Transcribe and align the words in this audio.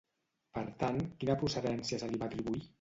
Per 0.57 0.63
tant, 0.79 0.97
quina 1.21 1.37
procedència 1.45 2.03
se 2.05 2.13
li 2.13 2.25
va 2.25 2.33
atribuir? 2.33 2.69